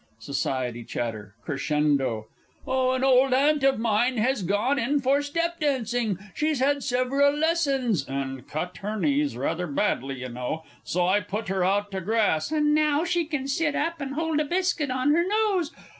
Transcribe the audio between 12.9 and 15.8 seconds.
she can sit up and hold a biscuit on her nose